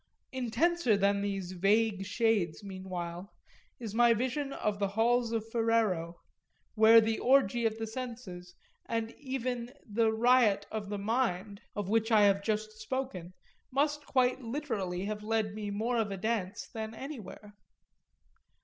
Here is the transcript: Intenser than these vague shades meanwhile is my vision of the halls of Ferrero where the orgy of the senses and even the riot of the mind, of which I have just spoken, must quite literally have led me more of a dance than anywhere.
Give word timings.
Intenser 0.31 0.97
than 0.97 1.21
these 1.21 1.51
vague 1.51 2.07
shades 2.07 2.63
meanwhile 2.63 3.31
is 3.79 3.93
my 3.93 4.15
vision 4.15 4.51
of 4.51 4.79
the 4.79 4.87
halls 4.87 5.31
of 5.31 5.47
Ferrero 5.51 6.15
where 6.73 6.99
the 6.99 7.19
orgy 7.19 7.67
of 7.67 7.77
the 7.77 7.85
senses 7.85 8.55
and 8.87 9.11
even 9.19 9.71
the 9.85 10.11
riot 10.11 10.65
of 10.71 10.89
the 10.89 10.97
mind, 10.97 11.61
of 11.75 11.87
which 11.87 12.11
I 12.11 12.23
have 12.23 12.41
just 12.41 12.79
spoken, 12.79 13.35
must 13.69 14.07
quite 14.07 14.41
literally 14.41 15.05
have 15.05 15.21
led 15.21 15.53
me 15.53 15.69
more 15.69 15.97
of 15.99 16.09
a 16.09 16.17
dance 16.17 16.67
than 16.73 16.95
anywhere. 16.95 17.53